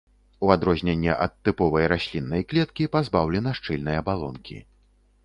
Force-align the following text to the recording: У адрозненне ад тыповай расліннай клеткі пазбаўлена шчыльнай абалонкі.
У 0.45 0.47
адрозненне 0.53 1.11
ад 1.25 1.33
тыповай 1.49 1.85
расліннай 1.93 2.41
клеткі 2.53 2.87
пазбаўлена 2.97 3.55
шчыльнай 3.59 4.01
абалонкі. 4.05 4.57